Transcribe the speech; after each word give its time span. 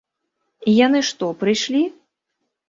І 0.71 0.73
яны 0.85 1.01
што, 1.09 1.29
прыйшлі? 1.45 1.83